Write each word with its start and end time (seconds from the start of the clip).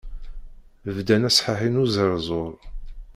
Bdan 0.95 1.27
asḥaḥi 1.29 1.69
n 1.69 1.81
uẓerẓur. 1.83 2.53